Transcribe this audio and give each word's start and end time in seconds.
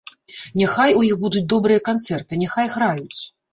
Няхай 0.61 0.95
у 1.01 1.03
іх 1.09 1.19
будуць 1.27 1.45
добрыя 1.55 1.85
канцэрты, 1.91 2.43
няхай 2.47 2.73
граюць. 2.79 3.19